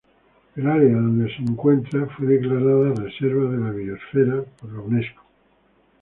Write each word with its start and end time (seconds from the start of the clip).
El 0.55 0.65
área 0.67 0.93
donde 0.95 1.29
se 1.31 1.43
encuentra 1.43 2.07
fue 2.17 2.25
declarada 2.25 2.95
Reserva 2.95 3.51
de 3.51 3.57
la 3.59 3.69
Biósfera 3.69 4.43
por 4.59 4.73
la 4.73 4.79
Unesco. 4.79 5.21